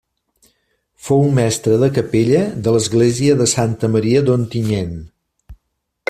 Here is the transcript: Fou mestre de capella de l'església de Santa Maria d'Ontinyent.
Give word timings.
Fou 1.07 1.27
mestre 1.39 1.75
de 1.83 1.89
capella 1.97 2.41
de 2.67 2.73
l'església 2.77 3.35
de 3.43 3.47
Santa 3.55 3.91
Maria 3.97 4.23
d'Ontinyent. 4.31 4.97